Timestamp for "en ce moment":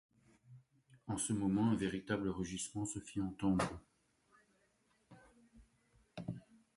1.05-1.69